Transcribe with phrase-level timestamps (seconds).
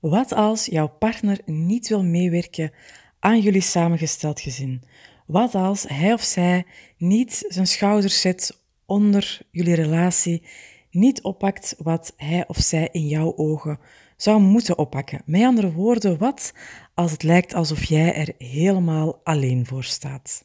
[0.00, 2.72] Wat als jouw partner niet wil meewerken
[3.18, 4.82] aan jullie samengesteld gezin?
[5.26, 6.64] Wat als hij of zij
[6.96, 10.42] niet zijn schouders zet onder jullie relatie,
[10.90, 13.78] niet oppakt wat hij of zij in jouw ogen
[14.16, 15.22] zou moeten oppakken?
[15.24, 16.52] Met andere woorden, wat
[16.94, 20.44] als het lijkt alsof jij er helemaal alleen voor staat?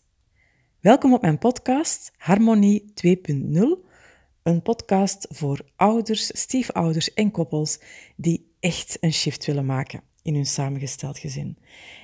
[0.80, 3.62] Welkom op mijn podcast Harmonie 2.0,
[4.44, 7.80] een podcast voor ouders, stiefouders en koppels
[8.16, 11.58] die echt een shift willen maken in hun samengesteld gezin.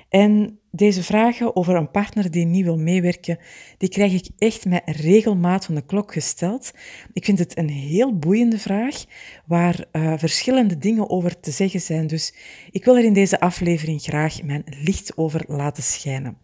[0.09, 3.37] En deze vragen over een partner die niet wil meewerken,
[3.77, 6.71] die krijg ik echt met regelmaat van de klok gesteld.
[7.13, 9.05] Ik vind het een heel boeiende vraag
[9.45, 12.07] waar uh, verschillende dingen over te zeggen zijn.
[12.07, 12.34] Dus
[12.71, 16.37] ik wil er in deze aflevering graag mijn licht over laten schijnen.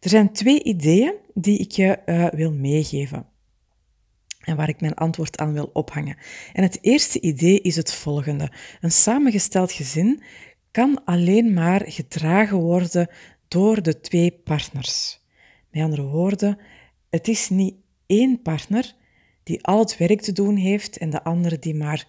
[0.00, 3.26] Er zijn twee ideeën die ik je uh, wil meegeven
[4.48, 6.16] en waar ik mijn antwoord aan wil ophangen.
[6.52, 8.52] En het eerste idee is het volgende.
[8.80, 10.22] Een samengesteld gezin
[10.70, 13.08] kan alleen maar gedragen worden
[13.48, 15.20] door de twee partners.
[15.70, 16.58] Met andere woorden,
[17.10, 17.74] het is niet
[18.06, 18.94] één partner
[19.42, 22.06] die al het werk te doen heeft en de andere die maar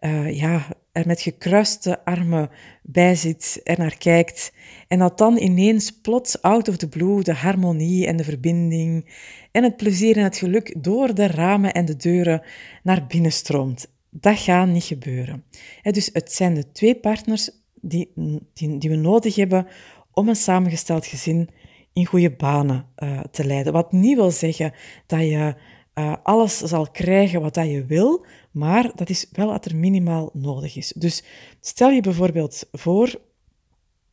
[0.00, 0.66] uh, ja,
[0.98, 2.50] er met gekruiste armen
[2.82, 4.52] bij zit, er naar kijkt
[4.88, 9.12] en dat dan ineens plots out of the blue de harmonie en de verbinding
[9.52, 12.42] en het plezier en het geluk door de ramen en de deuren
[12.82, 13.92] naar binnen stroomt.
[14.10, 15.44] Dat gaat niet gebeuren.
[15.82, 18.12] Dus het zijn de twee partners die,
[18.54, 19.66] die, we nodig hebben
[20.12, 21.48] om een samengesteld gezin
[21.92, 23.72] in goede banen uh, te leiden.
[23.72, 24.72] Wat niet wil zeggen
[25.06, 25.54] dat je
[25.98, 28.26] uh, alles zal krijgen wat dat je wil,
[28.58, 30.92] maar dat is wel wat er minimaal nodig is.
[30.96, 31.22] Dus
[31.60, 33.20] stel je bijvoorbeeld voor,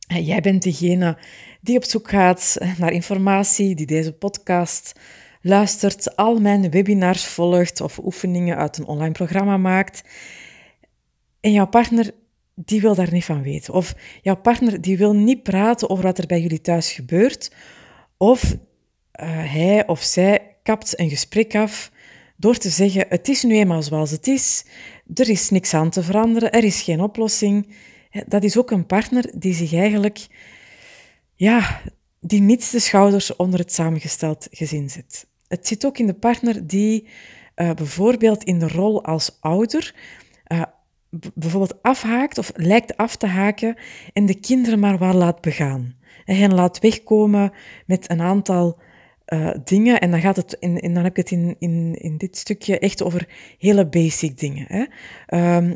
[0.06, 1.18] jij bent degene
[1.60, 4.92] die op zoek gaat naar informatie, die deze podcast
[5.40, 10.02] luistert, al mijn webinars volgt of oefeningen uit een online programma maakt.
[11.40, 12.10] En jouw partner
[12.54, 13.74] die wil daar niet van weten.
[13.74, 17.52] Of jouw partner die wil niet praten over wat er bij jullie thuis gebeurt.
[18.16, 18.56] Of uh,
[19.52, 21.90] hij of zij kapt een gesprek af
[22.36, 24.64] door te zeggen: Het is nu eenmaal zoals het is,
[25.14, 27.74] er is niks aan te veranderen, er is geen oplossing.
[28.26, 30.26] Dat is ook een partner die zich eigenlijk,
[31.34, 31.80] ja,
[32.20, 35.26] die niet de schouders onder het samengesteld gezin zet.
[35.48, 37.06] Het zit ook in de partner die
[37.56, 39.94] uh, bijvoorbeeld in de rol als ouder
[40.52, 40.62] uh,
[41.34, 43.76] bijvoorbeeld afhaakt of lijkt af te haken
[44.12, 45.94] en de kinderen maar waar laat begaan.
[46.24, 47.52] En hen laat wegkomen
[47.86, 48.78] met een aantal
[49.32, 50.00] uh, dingen.
[50.00, 53.02] En dan, gaat het in, dan heb je het in, in, in dit stukje echt
[53.02, 53.28] over
[53.58, 54.66] hele basic dingen.
[54.68, 54.84] Hè.
[55.56, 55.74] Um,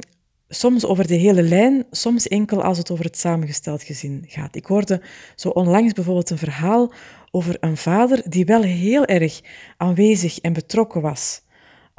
[0.48, 4.56] soms over de hele lijn, soms enkel als het over het samengesteld gezin gaat.
[4.56, 5.02] Ik hoorde
[5.34, 6.92] zo onlangs bijvoorbeeld een verhaal
[7.30, 9.40] over een vader die wel heel erg
[9.76, 11.42] aanwezig en betrokken was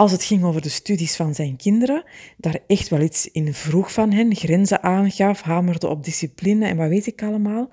[0.01, 2.03] als het ging over de studies van zijn kinderen,
[2.37, 6.89] daar echt wel iets in vroeg van hen, grenzen aangaf, hamerde op discipline en wat
[6.89, 7.69] weet ik allemaal.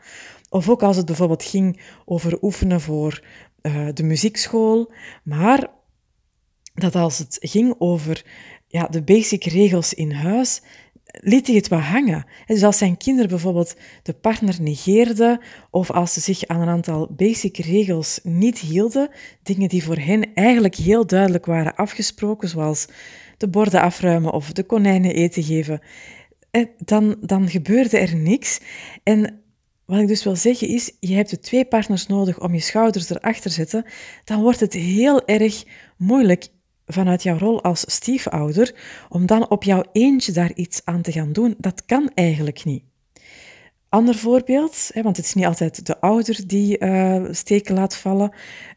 [0.51, 3.23] Of ook als het bijvoorbeeld ging over oefenen voor
[3.69, 4.93] uh, de muziekschool,
[5.23, 5.67] maar
[6.75, 8.25] dat als het ging over
[8.67, 10.63] ja, de basic regels in huis,
[11.21, 12.27] liet hij het wat hangen.
[12.47, 15.41] Dus als zijn kinderen bijvoorbeeld de partner negeerden
[15.71, 19.09] of als ze zich aan een aantal basic regels niet hielden,
[19.43, 22.89] dingen die voor hen eigenlijk heel duidelijk waren afgesproken, zoals
[23.37, 25.81] de borden afruimen of de konijnen eten geven,
[26.51, 28.61] eh, dan, dan gebeurde er niks.
[29.03, 29.43] En
[29.89, 33.11] wat ik dus wil zeggen is, je hebt de twee partners nodig om je schouders
[33.11, 33.85] erachter te zetten,
[34.25, 35.65] dan wordt het heel erg
[35.97, 36.49] moeilijk
[36.87, 38.75] vanuit jouw rol als stiefouder,
[39.09, 42.83] om dan op jouw eentje daar iets aan te gaan doen, dat kan eigenlijk niet.
[43.89, 48.33] Ander voorbeeld, want het is niet altijd de ouder die uh, steken laat vallen,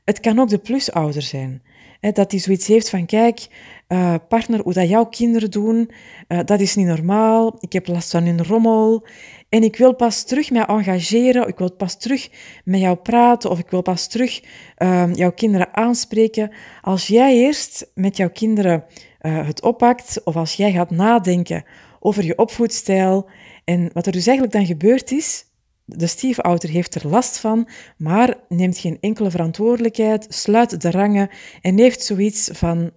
[0.06, 1.62] het kan ook de plusouder zijn.
[2.00, 3.48] dat hij zoiets heeft van, kijk,
[3.88, 5.92] uh, partner, hoe dat jouw kinderen doen,
[6.28, 9.06] uh, dat is niet normaal, ik heb last van hun rommel,
[9.52, 12.30] en ik wil pas terug mij engageren, ik wil pas terug
[12.64, 14.44] met jou praten of ik wil pas terug
[14.78, 16.52] uh, jouw kinderen aanspreken.
[16.82, 18.84] Als jij eerst met jouw kinderen
[19.22, 21.64] uh, het oppakt of als jij gaat nadenken
[22.00, 23.30] over je opvoedstijl
[23.64, 25.46] en wat er dus eigenlijk dan gebeurd is,
[25.86, 31.30] de stiefouder heeft er last van, maar neemt geen enkele verantwoordelijkheid, sluit de rangen
[31.62, 32.92] en heeft zoiets van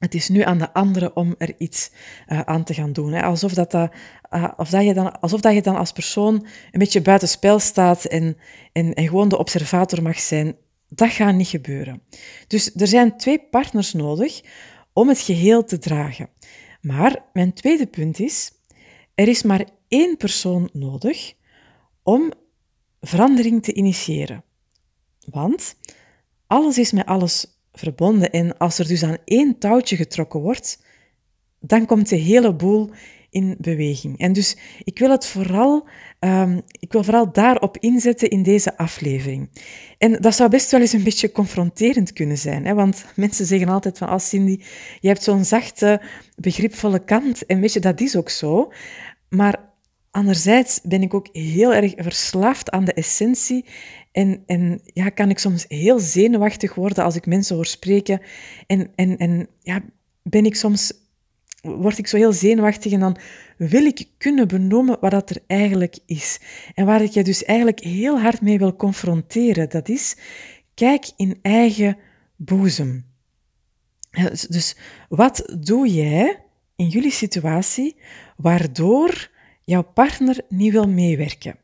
[0.00, 1.90] het is nu aan de anderen om er iets
[2.28, 3.12] uh, aan te gaan doen.
[3.12, 3.22] Hè.
[3.22, 3.92] Alsof, dat, dat,
[4.30, 6.34] uh, of dat je dan, alsof dat je dan als persoon
[6.70, 8.36] een beetje buiten spel staat en,
[8.72, 10.56] en, en gewoon de observator mag zijn.
[10.88, 12.02] Dat gaat niet gebeuren.
[12.46, 14.40] Dus er zijn twee partners nodig
[14.92, 16.28] om het geheel te dragen.
[16.80, 18.50] Maar mijn tweede punt is,
[19.14, 21.34] er is maar één persoon nodig
[22.02, 22.32] om
[23.00, 24.44] verandering te initiëren.
[25.26, 25.76] Want
[26.46, 28.30] alles is met alles verbonden.
[28.30, 30.82] En als er dus aan één touwtje getrokken wordt,
[31.60, 32.90] dan komt de hele boel
[33.30, 34.18] in beweging.
[34.18, 35.88] En dus ik wil het vooral,
[36.20, 39.50] um, ik wil vooral daarop inzetten in deze aflevering.
[39.98, 42.74] En dat zou best wel eens een beetje confronterend kunnen zijn, hè?
[42.74, 44.62] want mensen zeggen altijd van, als oh Cindy,
[45.00, 46.00] je hebt zo'n zachte,
[46.36, 47.46] begripvolle kant.
[47.46, 48.72] En weet je, dat is ook zo.
[49.28, 49.68] Maar
[50.10, 53.64] anderzijds ben ik ook heel erg verslaafd aan de essentie
[54.12, 58.20] en, en ja, kan ik soms heel zenuwachtig worden als ik mensen hoor spreken.
[58.66, 59.82] En, en, en ja,
[60.22, 60.92] ben ik soms,
[61.62, 63.16] word ik zo heel zenuwachtig en dan
[63.56, 66.40] wil ik kunnen benoemen wat dat er eigenlijk is.
[66.74, 70.16] En waar ik je dus eigenlijk heel hard mee wil confronteren, dat is,
[70.74, 71.96] kijk in eigen
[72.36, 73.08] boezem.
[74.10, 74.76] Dus, dus
[75.08, 76.42] wat doe jij
[76.76, 77.96] in jullie situatie
[78.36, 79.30] waardoor
[79.64, 81.56] jouw partner niet wil meewerken?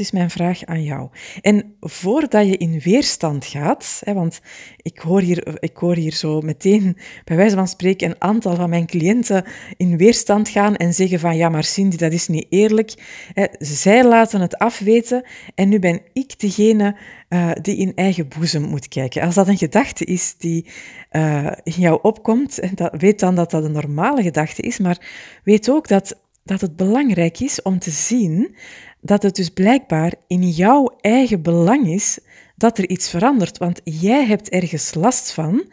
[0.00, 1.08] Is mijn vraag aan jou.
[1.40, 4.40] En voordat je in weerstand gaat, hè, want
[4.76, 8.70] ik hoor, hier, ik hoor hier zo meteen, bij wijze van spreken, een aantal van
[8.70, 9.44] mijn cliënten
[9.76, 12.94] in weerstand gaan en zeggen van ja, maar Cindy, dat is niet eerlijk.
[13.32, 15.24] Hè, zij laten het afweten
[15.54, 16.96] en nu ben ik degene
[17.28, 19.22] uh, die in eigen boezem moet kijken.
[19.22, 20.66] Als dat een gedachte is die
[21.12, 22.60] uh, in jou opkomt,
[22.90, 24.98] weet dan dat dat een normale gedachte is, maar
[25.44, 28.56] weet ook dat dat het belangrijk is om te zien
[29.00, 32.18] dat het dus blijkbaar in jouw eigen belang is
[32.56, 35.70] dat er iets verandert, want jij hebt ergens last van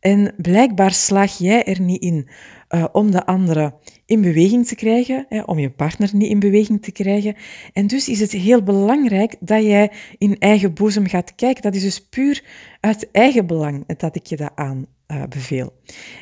[0.00, 2.28] en blijkbaar slaag jij er niet in
[2.74, 3.74] uh, om de andere
[4.06, 7.34] in beweging te krijgen, hè, om je partner niet in beweging te krijgen.
[7.72, 11.62] En dus is het heel belangrijk dat jij in eigen boezem gaat kijken.
[11.62, 12.44] Dat is dus puur
[12.80, 15.72] uit eigen belang dat ik je dat aan uh, beveel.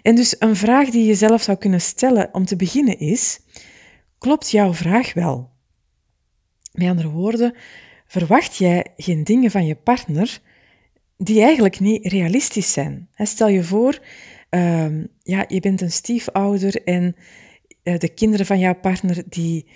[0.03, 3.41] En dus een vraag die je zelf zou kunnen stellen om te beginnen is,
[4.19, 5.52] klopt jouw vraag wel?
[6.73, 7.55] Met andere woorden,
[8.07, 10.41] verwacht jij geen dingen van je partner
[11.17, 13.09] die eigenlijk niet realistisch zijn.
[13.17, 13.99] Stel je voor,
[14.51, 14.87] uh,
[15.23, 17.17] ja, je bent een stiefouder en
[17.83, 19.67] uh, de kinderen van jouw partner die,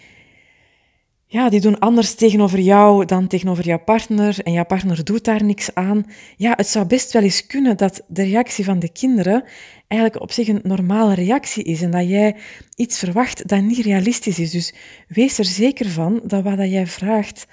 [1.29, 5.45] ja, die doen anders tegenover jou dan tegenover jouw partner en jouw partner doet daar
[5.45, 6.07] niks aan.
[6.37, 9.45] Ja, het zou best wel eens kunnen dat de reactie van de kinderen
[9.87, 12.37] eigenlijk op zich een normale reactie is en dat jij
[12.77, 14.51] iets verwacht dat niet realistisch is.
[14.51, 14.75] Dus
[15.09, 17.47] wees er zeker van dat wat jij vraagt,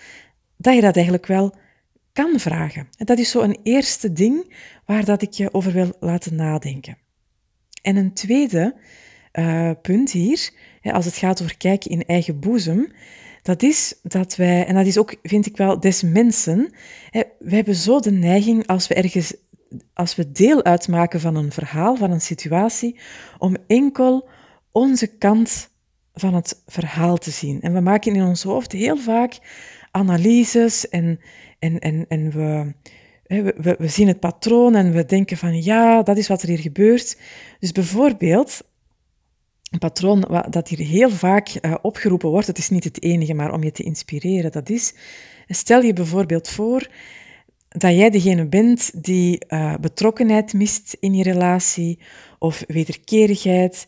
[0.57, 1.55] dat je dat eigenlijk wel
[2.13, 2.87] kan vragen.
[2.97, 4.55] En dat is zo een eerste ding
[4.85, 6.97] waar dat ik je over wil laten nadenken.
[7.81, 8.75] En een tweede
[9.33, 10.49] uh, punt hier,
[10.81, 12.91] als het gaat over kijken in eigen boezem,
[13.43, 16.73] dat is dat wij, en dat is ook, vind ik wel, des mensen,
[17.39, 19.33] we hebben zo de neiging als we ergens
[19.93, 22.99] als we deel uitmaken van een verhaal, van een situatie,
[23.37, 24.29] om enkel
[24.71, 25.69] onze kant
[26.13, 27.61] van het verhaal te zien.
[27.61, 29.39] En we maken in ons hoofd heel vaak
[29.91, 31.19] analyses en,
[31.59, 36.27] en, en, en we, we, zien het patroon en we denken van ja, dat is
[36.27, 37.19] wat er hier gebeurt.
[37.59, 38.61] Dus bijvoorbeeld,
[39.79, 43.63] patroon dat hier heel vaak uh, opgeroepen wordt, het is niet het enige, maar om
[43.63, 44.93] je te inspireren, dat is,
[45.47, 46.87] stel je bijvoorbeeld voor
[47.67, 51.99] dat jij degene bent die uh, betrokkenheid mist in je relatie
[52.39, 53.87] of wederkerigheid.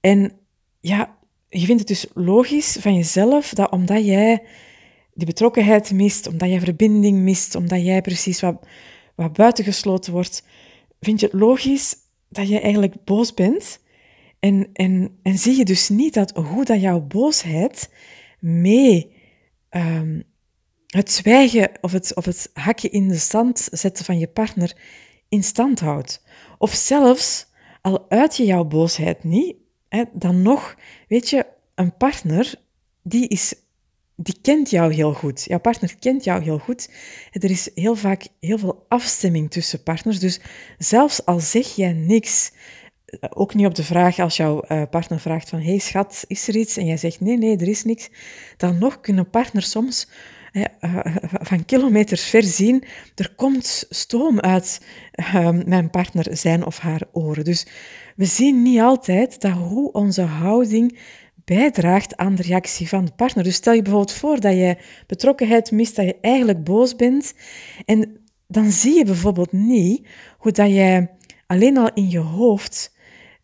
[0.00, 0.32] En
[0.80, 1.16] ja,
[1.48, 4.42] je vindt het dus logisch van jezelf dat omdat jij
[5.14, 8.66] die betrokkenheid mist, omdat jij verbinding mist, omdat jij precies wat,
[9.14, 10.42] wat buitengesloten wordt,
[11.00, 11.94] vind je het logisch
[12.28, 13.80] dat je eigenlijk boos bent.
[14.46, 17.90] En, en, en zie je dus niet dat hoe dat jouw boosheid
[18.40, 19.12] mee
[19.70, 20.24] um,
[20.86, 24.76] het zwijgen of het, of het hakje in de stand zetten van je partner
[25.28, 26.24] in stand houdt.
[26.58, 27.46] Of zelfs,
[27.82, 29.56] al uit je jouw boosheid niet,
[29.88, 30.76] hè, dan nog,
[31.08, 32.54] weet je, een partner,
[33.02, 33.54] die, is,
[34.16, 35.44] die kent jou heel goed.
[35.44, 36.90] Jouw partner kent jou heel goed.
[37.32, 40.18] Er is heel vaak heel veel afstemming tussen partners.
[40.18, 40.40] Dus
[40.78, 42.52] zelfs al zeg jij niks,
[43.28, 46.56] ook niet op de vraag als jouw eh, partner vraagt van hey schat, is er
[46.56, 46.76] iets?
[46.76, 48.10] En jij zegt nee, nee, er is niks.
[48.56, 50.08] Dan nog kunnen partners soms
[50.52, 51.00] eh,
[51.40, 54.80] van kilometers ver zien, er komt stoom uit
[55.10, 57.44] ehm, mijn partner zijn of haar oren.
[57.44, 57.66] Dus
[58.16, 60.98] we zien niet altijd dat hoe onze houding
[61.44, 63.44] bijdraagt aan de reactie van de partner.
[63.44, 67.34] Dus stel je bijvoorbeeld voor dat je betrokkenheid mist, dat je eigenlijk boos bent,
[67.84, 70.06] en dan zie je bijvoorbeeld niet
[70.38, 71.10] hoe dat jij
[71.46, 72.94] alleen al in je hoofd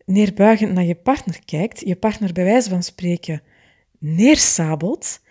[0.05, 3.41] neerbuigend naar je partner kijkt, je partner bij wijze van spreken
[3.99, 5.21] neersabelt,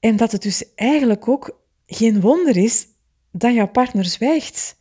[0.00, 2.86] en dat het dus eigenlijk ook geen wonder is
[3.32, 4.78] dat jouw partner zwijgt,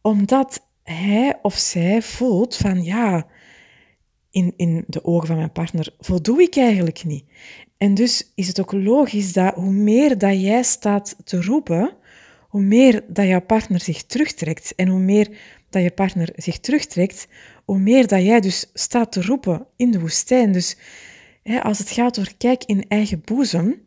[0.00, 3.26] omdat hij of zij voelt van ja,
[4.30, 7.24] in, in de ogen van mijn partner voldoe ik eigenlijk niet.
[7.76, 11.96] En dus is het ook logisch dat hoe meer dat jij staat te roepen,
[12.48, 14.74] hoe meer dat jouw partner zich terugtrekt.
[14.74, 15.38] En hoe meer
[15.72, 17.26] dat je partner zich terugtrekt,
[17.64, 20.52] hoe meer dat jij dus staat te roepen in de woestijn.
[20.52, 20.76] Dus
[21.62, 23.82] als het gaat over kijk in eigen boezem,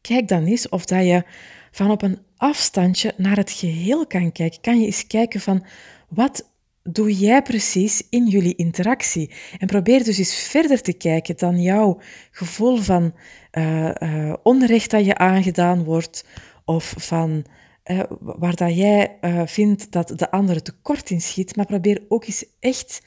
[0.00, 1.24] kijk dan eens of dat je
[1.70, 4.60] van op een afstandje naar het geheel kan kijken.
[4.60, 5.64] Kan je eens kijken van
[6.08, 6.50] wat
[6.82, 9.30] doe jij precies in jullie interactie?
[9.58, 12.00] En probeer dus eens verder te kijken dan jouw
[12.30, 13.14] gevoel van
[13.52, 16.24] uh, onrecht dat je aangedaan wordt
[16.64, 17.44] of van
[17.84, 21.56] uh, waar dat jij vindt dat de andere tekort in schiet.
[21.56, 23.02] Maar probeer ook eens echt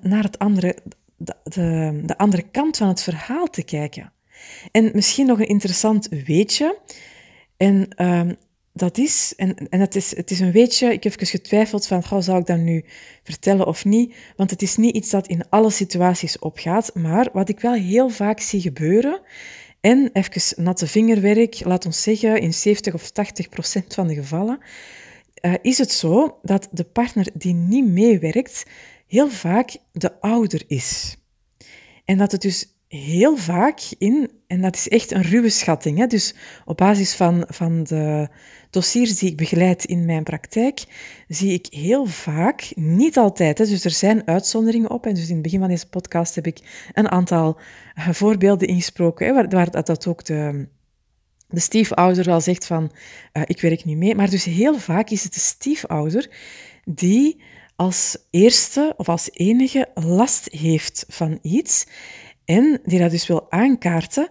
[0.00, 0.76] naar het andere,
[1.16, 4.12] de, de, de andere kant van het verhaal te kijken.
[4.70, 6.78] En misschien nog een interessant weetje.
[7.56, 8.34] En ehm,
[8.72, 12.04] dat is, en, en het, is, het is een weetje, ik heb even getwijfeld van,
[12.04, 12.84] goh, zou ik dat nu
[13.22, 14.14] vertellen of niet?
[14.36, 18.08] Want het is niet iets dat in alle situaties opgaat, maar wat ik wel heel
[18.08, 19.20] vaak zie gebeuren,
[19.80, 24.58] en even natte vingerwerk, laat ons zeggen, in 70 of 80 procent van de gevallen,
[25.42, 28.62] uh, is het zo dat de partner die niet meewerkt,
[29.06, 31.16] heel vaak de ouder is.
[32.04, 36.06] En dat het dus heel vaak in, en dat is echt een ruwe schatting, hè,
[36.06, 38.28] dus op basis van, van de
[38.70, 40.84] dossiers die ik begeleid in mijn praktijk,
[41.28, 45.34] zie ik heel vaak, niet altijd, hè, dus er zijn uitzonderingen op, en dus in
[45.34, 47.58] het begin van deze podcast heb ik een aantal
[47.98, 50.68] uh, voorbeelden ingesproken, hè, waar, waar dat ook de,
[51.48, 52.92] de stiefouder wel zegt van,
[53.32, 56.30] uh, ik werk niet mee, maar dus heel vaak is het de stiefouder
[56.84, 57.42] die
[57.76, 61.86] als eerste of als enige last heeft van iets
[62.48, 64.28] en die dat dus wil aankaarten,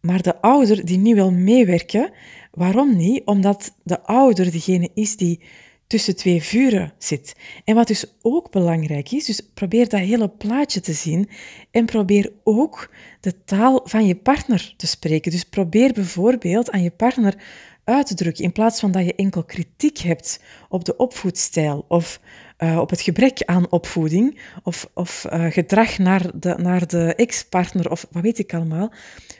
[0.00, 2.12] maar de ouder die niet wil meewerken.
[2.50, 3.22] Waarom niet?
[3.24, 5.40] Omdat de ouder degene is die
[5.86, 7.36] tussen twee vuren zit.
[7.64, 11.28] En wat dus ook belangrijk is, dus probeer dat hele plaatje te zien
[11.70, 15.30] en probeer ook de taal van je partner te spreken.
[15.30, 17.34] Dus probeer bijvoorbeeld aan je partner
[17.84, 22.20] uit te drukken, in plaats van dat je enkel kritiek hebt op de opvoedstijl of
[22.62, 27.90] uh, op het gebrek aan opvoeding of, of uh, gedrag naar de, naar de ex-partner
[27.90, 28.92] of wat weet ik allemaal.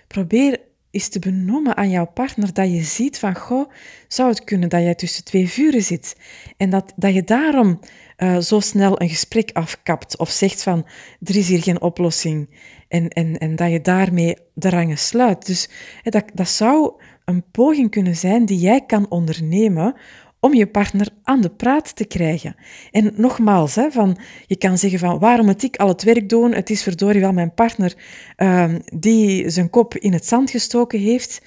[0.06, 0.60] Probeer
[0.90, 3.70] eens te benoemen aan jouw partner dat je ziet van, goh,
[4.08, 6.16] zou het kunnen dat jij tussen twee vuren zit
[6.56, 7.80] en dat, dat je daarom
[8.18, 10.86] uh, zo snel een gesprek afkapt of zegt van,
[11.22, 12.48] er is hier geen oplossing
[12.88, 15.46] en, en, en dat je daarmee de rangen sluit.
[15.46, 15.68] Dus
[16.02, 16.92] dat, dat zou
[17.24, 19.94] een poging kunnen zijn die jij kan ondernemen
[20.40, 22.56] om je partner aan de praat te krijgen.
[22.90, 26.52] En nogmaals, hè, van, je kan zeggen van waarom moet ik al het werk doen?
[26.54, 27.96] Het is verdorie wel mijn partner
[28.36, 31.42] uh, die zijn kop in het zand gestoken heeft.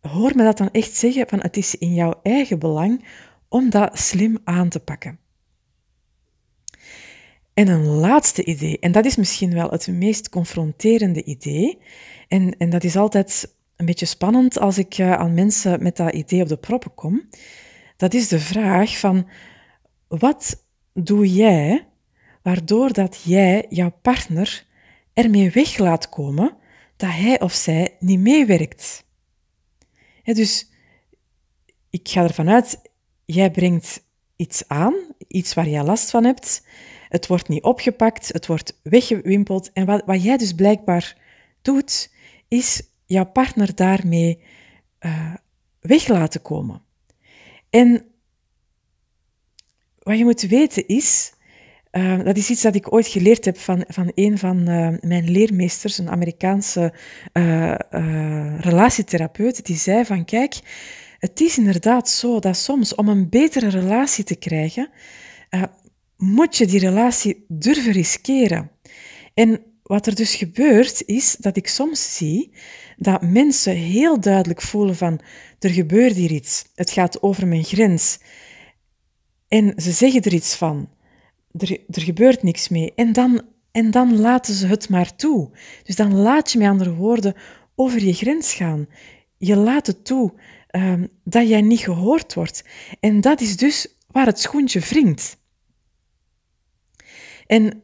[0.00, 3.04] Hoor me dat dan echt zeggen van het is in jouw eigen belang
[3.48, 5.18] om dat slim aan te pakken.
[7.54, 11.78] En een laatste idee, en dat is misschien wel het meest confronterende idee,
[12.28, 16.12] en, en dat is altijd een beetje spannend als ik uh, aan mensen met dat
[16.12, 17.28] idee op de proppen kom
[18.00, 19.28] dat is de vraag van
[20.08, 21.88] wat doe jij
[22.42, 24.66] waardoor dat jij jouw partner
[25.12, 26.56] ermee weg laat komen
[26.96, 29.04] dat hij of zij niet meewerkt.
[30.22, 30.70] dus
[31.90, 32.80] ik ga ervan uit,
[33.24, 34.02] jij brengt
[34.36, 34.94] iets aan,
[35.28, 36.66] iets waar jij last van hebt.
[37.08, 39.72] Het wordt niet opgepakt, het wordt weggewimpeld.
[39.72, 41.16] En wat, wat jij dus blijkbaar
[41.62, 42.12] doet,
[42.48, 44.42] is jouw partner daarmee
[45.00, 45.34] uh,
[45.80, 46.88] weg laten komen.
[47.70, 48.04] En
[49.98, 51.32] wat je moet weten is,
[51.92, 55.30] uh, dat is iets dat ik ooit geleerd heb van, van een van uh, mijn
[55.30, 56.94] leermeesters, een Amerikaanse
[57.32, 57.74] uh,
[58.60, 60.54] relatietherapeut, die zei van kijk,
[61.18, 64.88] het is inderdaad zo dat soms om een betere relatie te krijgen,
[66.16, 68.70] moet je die relatie durven riskeren.
[69.34, 72.52] En wat er dus gebeurt, is dat ik soms zie
[72.96, 75.20] dat mensen heel duidelijk voelen van
[75.58, 78.18] er gebeurt hier iets, het gaat over mijn grens.
[79.48, 80.88] En ze zeggen er iets van,
[81.58, 82.92] er, er gebeurt niks mee.
[82.94, 85.50] En dan, en dan laten ze het maar toe.
[85.82, 87.34] Dus dan laat je met andere woorden
[87.74, 88.86] over je grens gaan.
[89.36, 90.32] Je laat het toe
[90.70, 92.64] um, dat jij niet gehoord wordt.
[93.00, 95.38] En dat is dus waar het schoentje wringt.
[97.46, 97.82] En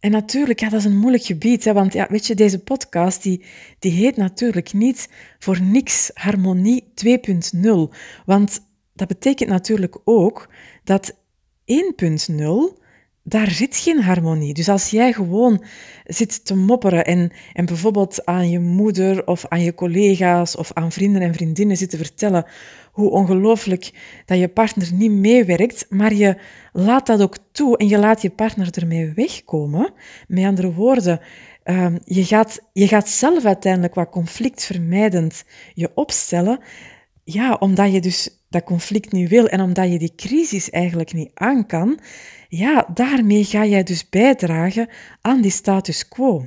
[0.00, 3.22] en natuurlijk, ja, dat is een moeilijk gebied, hè, want ja, weet je, deze podcast
[3.22, 3.44] die,
[3.78, 7.94] die heet natuurlijk niet voor niks Harmonie 2.0.
[8.24, 8.60] Want
[8.94, 10.48] dat betekent natuurlijk ook
[10.84, 11.16] dat
[11.64, 12.79] 1.0,
[13.30, 14.54] daar zit geen harmonie.
[14.54, 15.64] Dus als jij gewoon
[16.04, 20.92] zit te mopperen en, en bijvoorbeeld aan je moeder of aan je collega's of aan
[20.92, 22.44] vrienden en vriendinnen zit te vertellen
[22.92, 23.90] hoe ongelooflijk
[24.26, 26.36] dat je partner niet meewerkt, maar je
[26.72, 29.92] laat dat ook toe en je laat je partner ermee wegkomen.
[30.28, 31.20] Met andere woorden,
[31.62, 35.44] ehm, je, gaat, je gaat zelf uiteindelijk wat conflictvermijdend
[35.74, 36.58] je opstellen,
[37.24, 41.30] ja, omdat je dus dat conflict niet wil en omdat je die crisis eigenlijk niet
[41.34, 41.98] aan kan,
[42.50, 44.88] ja, daarmee ga jij dus bijdragen
[45.20, 46.46] aan die status quo.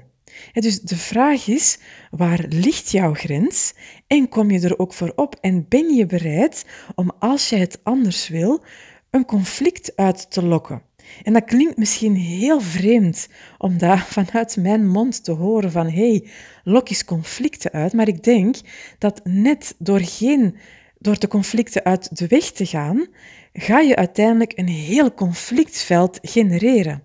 [0.53, 1.77] Dus de vraag is,
[2.11, 3.73] waar ligt jouw grens
[4.07, 7.79] en kom je er ook voor op en ben je bereid om, als je het
[7.83, 8.63] anders wil,
[9.09, 10.81] een conflict uit te lokken?
[11.23, 16.27] En dat klinkt misschien heel vreemd om dat vanuit mijn mond te horen van hey,
[16.63, 18.55] lok eens conflicten uit, maar ik denk
[18.97, 20.57] dat net door, geen,
[21.03, 23.07] door de conflicten uit de weg te gaan,
[23.53, 27.03] ga je uiteindelijk een heel conflictveld genereren.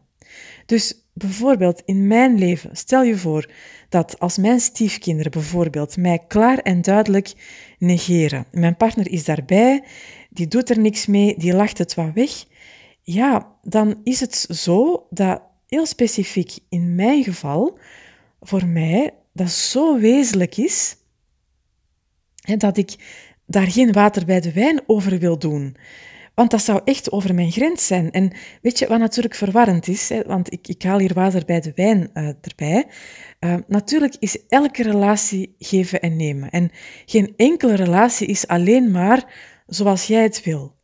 [0.67, 3.50] Dus bijvoorbeeld in mijn leven, stel je voor
[3.88, 7.33] dat als mijn stiefkinderen bijvoorbeeld mij klaar en duidelijk
[7.78, 9.85] negeren, mijn partner is daarbij,
[10.31, 12.45] die doet er niks mee, die lacht het wat weg,
[13.02, 17.78] ja, dan is het zo dat heel specifiek in mijn geval,
[18.40, 20.97] voor mij, dat zo wezenlijk is,
[22.57, 22.97] dat ik
[23.50, 25.76] daar geen water bij de wijn over wil doen.
[26.35, 28.11] Want dat zou echt over mijn grens zijn.
[28.11, 30.09] En weet je wat natuurlijk verwarrend is?
[30.09, 30.23] Hè?
[30.23, 32.87] Want ik, ik haal hier water bij de wijn uh, erbij.
[33.40, 36.50] Uh, natuurlijk is elke relatie geven en nemen.
[36.50, 36.71] En
[37.07, 39.35] geen enkele relatie is alleen maar
[39.67, 40.75] zoals jij het wil.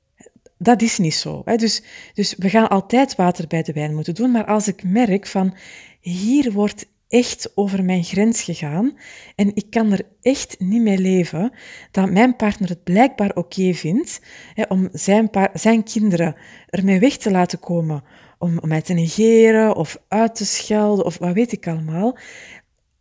[0.59, 1.42] Dat is niet zo.
[1.44, 1.56] Hè?
[1.56, 1.83] Dus,
[2.14, 4.30] dus we gaan altijd water bij de wijn moeten doen.
[4.30, 5.56] Maar als ik merk van
[6.00, 8.96] hier wordt echt over mijn grens gegaan
[9.34, 11.52] en ik kan er echt niet mee leven
[11.90, 14.20] dat mijn partner het blijkbaar oké vindt
[14.54, 16.37] hè, om zijn, zijn kinderen
[16.68, 18.02] ermee weg te laten komen,
[18.38, 22.16] om, om mij te negeren of uit te schelden of wat weet ik allemaal,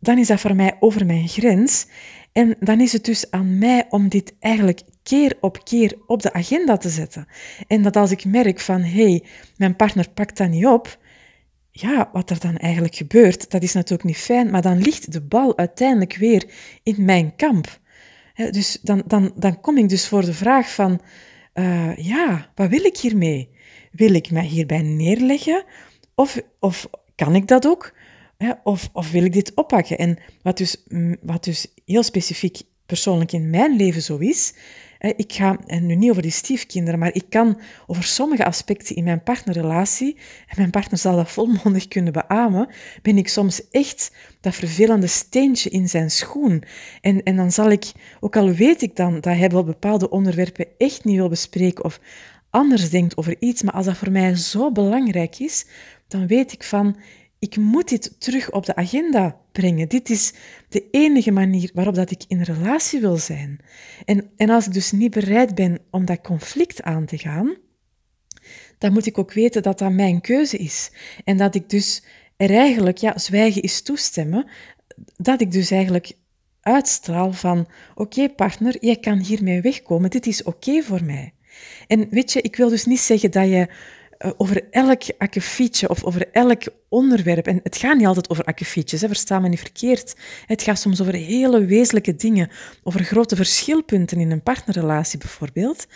[0.04, 1.86] dan is dat voor mij over mijn grens.
[2.32, 6.32] En dan is het dus aan mij om dit eigenlijk keer op keer op de
[6.32, 7.26] agenda te zetten.
[7.66, 9.24] En dat als ik merk van, hé, hey,
[9.56, 10.98] mijn partner pakt dat niet op,
[11.76, 15.20] ja, wat er dan eigenlijk gebeurt, dat is natuurlijk niet fijn, maar dan ligt de
[15.20, 16.50] bal uiteindelijk weer
[16.82, 17.80] in mijn kamp.
[18.50, 21.00] dus dan, dan, dan kom ik dus voor de vraag van,
[21.54, 23.50] uh, ja, wat wil ik hiermee?
[23.90, 25.64] Wil ik mij hierbij neerleggen?
[26.14, 27.94] Of, of kan ik dat ook?
[28.62, 29.98] Of, of wil ik dit oppakken?
[29.98, 30.84] En wat dus,
[31.22, 34.54] wat dus heel specifiek persoonlijk in mijn leven zo is,
[35.16, 39.04] ik ga, en nu niet over die stiefkinderen, maar ik kan over sommige aspecten in
[39.04, 42.68] mijn partnerrelatie, en mijn partner zal dat volmondig kunnen beamen,
[43.02, 46.62] ben ik soms echt dat vervelende steentje in zijn schoen.
[47.00, 50.66] En, en dan zal ik, ook al weet ik dan dat hij wel bepaalde onderwerpen
[50.78, 52.00] echt niet wil bespreken of
[52.50, 55.66] anders denkt over iets, maar als dat voor mij zo belangrijk is,
[56.08, 56.96] dan weet ik van,
[57.44, 59.88] ik moet dit terug op de agenda brengen.
[59.88, 60.32] Dit is
[60.68, 63.60] de enige manier waarop dat ik in relatie wil zijn.
[64.04, 67.56] En, en als ik dus niet bereid ben om dat conflict aan te gaan,
[68.78, 70.90] dan moet ik ook weten dat dat mijn keuze is.
[71.24, 72.04] En dat ik dus
[72.36, 74.46] er eigenlijk, ja, zwijgen is toestemmen,
[75.16, 76.12] dat ik dus eigenlijk
[76.60, 81.34] uitstraal van, oké partner, jij kan hiermee wegkomen, dit is oké voor mij.
[81.86, 83.68] En weet je, ik wil dus niet zeggen dat je
[84.36, 87.46] over elk akkefietje of over elk onderwerp.
[87.46, 90.16] En het gaat niet altijd over akkefietjes, versta me niet verkeerd.
[90.46, 92.50] Het gaat soms over hele wezenlijke dingen,
[92.82, 95.86] over grote verschilpunten in een partnerrelatie bijvoorbeeld.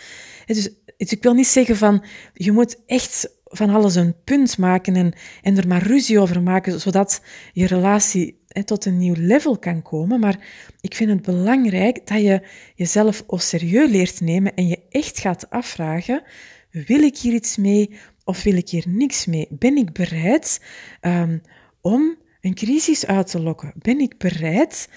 [0.45, 2.03] Dus, dus ik wil niet zeggen van,
[2.33, 6.79] je moet echt van alles een punt maken en, en er maar ruzie over maken,
[6.79, 7.21] zodat
[7.53, 10.19] je relatie hè, tot een nieuw level kan komen.
[10.19, 10.39] Maar
[10.81, 12.41] ik vind het belangrijk dat je
[12.75, 16.23] jezelf au serieus leert nemen en je echt gaat afvragen,
[16.71, 19.47] wil ik hier iets mee of wil ik hier niks mee?
[19.49, 20.61] Ben ik bereid
[21.01, 21.41] um,
[21.81, 23.73] om een crisis uit te lokken?
[23.75, 24.89] Ben ik bereid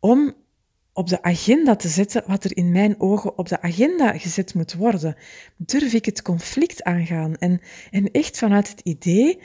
[0.00, 0.34] om
[0.92, 4.74] op de agenda te zetten wat er in mijn ogen op de agenda gezet moet
[4.74, 5.16] worden?
[5.56, 7.36] Durf ik het conflict aangaan?
[7.36, 9.40] En, en echt vanuit het idee,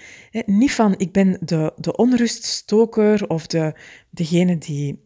[0.46, 3.74] niet van ik ben de, de onruststoker of de,
[4.10, 5.04] degene die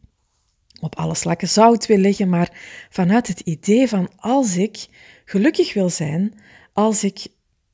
[0.79, 2.57] op alle slakken zout wil leggen, maar
[2.89, 4.87] vanuit het idee van als ik
[5.25, 6.33] gelukkig wil zijn,
[6.73, 7.27] als ik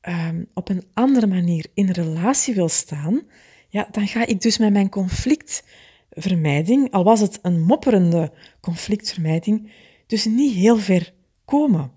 [0.08, 3.22] um, op een andere manier in relatie wil staan,
[3.68, 9.70] ja, dan ga ik dus met mijn conflictvermijding, al was het een mopperende conflictvermijding,
[10.06, 11.90] dus niet heel ver komen.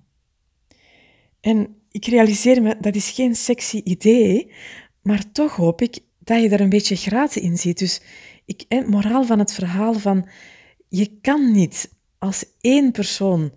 [1.42, 4.52] En ik realiseer me, dat is geen sexy idee,
[5.02, 7.80] maar toch hoop ik dat je daar een beetje graten in ziet.
[7.80, 8.02] Dus
[8.46, 10.28] ik, eh, moraal van het verhaal van,
[10.88, 13.54] je kan niet als één persoon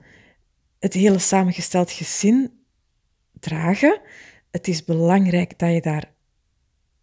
[0.79, 2.62] het hele samengesteld gezin
[3.43, 4.01] dragen.
[4.51, 6.11] Het is belangrijk dat je daar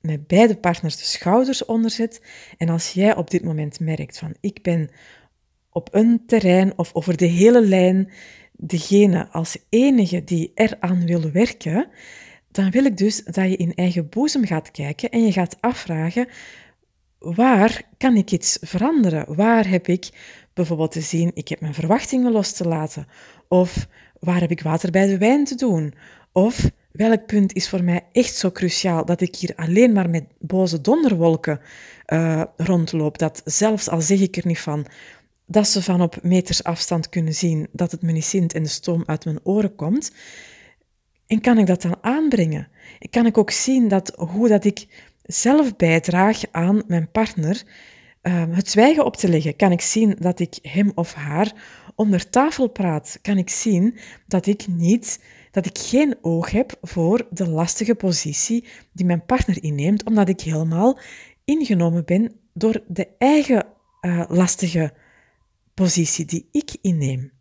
[0.01, 2.21] met beide partners de schouders onder zet.
[2.57, 4.89] En als jij op dit moment merkt van ik ben
[5.69, 8.11] op een terrein of over de hele lijn
[8.51, 11.87] degene als enige die eraan wil werken,
[12.51, 16.27] dan wil ik dus dat je in eigen boezem gaat kijken en je gaat afvragen,
[17.19, 19.35] waar kan ik iets veranderen?
[19.35, 20.09] Waar heb ik
[20.53, 23.07] bijvoorbeeld te zien, ik heb mijn verwachtingen los te laten?
[23.47, 23.87] Of
[24.19, 25.93] waar heb ik water bij de wijn te doen?
[26.31, 30.23] Of welk punt is voor mij echt zo cruciaal dat ik hier alleen maar met
[30.39, 31.59] boze donderwolken
[32.07, 33.17] uh, rondloop?
[33.17, 34.85] Dat zelfs al zeg ik er niet van,
[35.45, 38.69] dat ze van op meters afstand kunnen zien dat het me niet zint en de
[38.69, 40.11] stoom uit mijn oren komt.
[41.27, 42.67] En kan ik dat dan aanbrengen?
[42.99, 44.87] En kan ik ook zien dat hoe dat ik
[45.23, 47.63] zelf bijdraag aan mijn partner
[48.23, 49.55] uh, het zwijgen op te leggen?
[49.55, 51.53] Kan ik zien dat ik hem of haar
[51.99, 53.19] onder tafel praat?
[53.21, 58.65] Kan ik zien dat ik niet dat ik geen oog heb voor de lastige positie
[58.91, 60.99] die mijn partner inneemt, omdat ik helemaal
[61.45, 63.65] ingenomen ben door de eigen
[64.01, 64.93] uh, lastige
[65.73, 67.31] positie die ik inneem.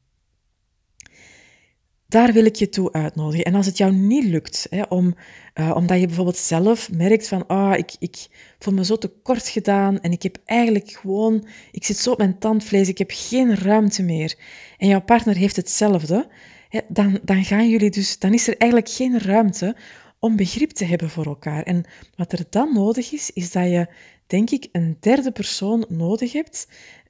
[2.08, 3.44] Daar wil ik je toe uitnodigen.
[3.44, 5.14] En als het jou niet lukt, hè, om,
[5.54, 8.26] uh, omdat je bijvoorbeeld zelf merkt van, ah, ik, ik
[8.58, 12.38] voel me zo tekort gedaan en ik heb eigenlijk gewoon, ik zit zo op mijn
[12.38, 14.34] tandvlees, ik heb geen ruimte meer.
[14.78, 16.28] En jouw partner heeft hetzelfde,
[16.68, 19.76] hè, dan, dan gaan jullie dus, dan is er eigenlijk geen ruimte
[20.18, 21.62] om begrip te hebben voor elkaar.
[21.62, 21.84] En
[22.16, 23.86] wat er dan nodig is, is dat je,
[24.26, 26.68] denk ik, een derde persoon nodig hebt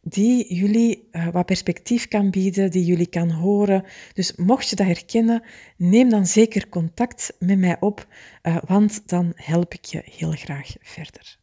[0.09, 3.85] die jullie uh, wat perspectief kan bieden, die jullie kan horen.
[4.13, 5.43] Dus mocht je dat herkennen,
[5.77, 8.07] neem dan zeker contact met mij op,
[8.43, 11.37] uh, want dan help ik je heel graag verder.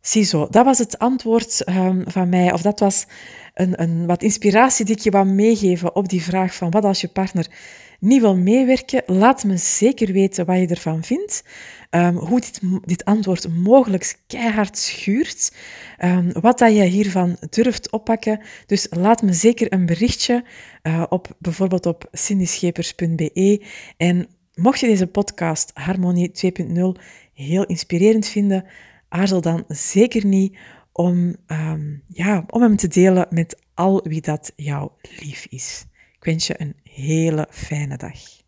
[0.00, 3.06] Ziezo, dat was het antwoord um, van mij, of dat was
[4.06, 7.46] wat inspiratie die ik je wou meegeven op die vraag van wat als je partner
[8.00, 11.44] niet wil meewerken, laat me zeker weten wat je ervan vindt.
[11.90, 15.52] Um, hoe dit, dit antwoord mogelijk keihard schuurt.
[16.04, 18.40] Um, wat dat je hiervan durft oppakken.
[18.66, 20.44] Dus laat me zeker een berichtje
[20.82, 23.64] uh, op bijvoorbeeld op cindyschepers.be.
[23.96, 26.30] En mocht je deze podcast Harmonie
[26.96, 27.02] 2.0
[27.34, 28.64] heel inspirerend vinden,
[29.08, 30.56] aarzel dan zeker niet
[31.00, 35.86] om, um, ja, om hem te delen met al wie dat jou lief is.
[36.16, 38.39] Ik wens je een hele fijne dag.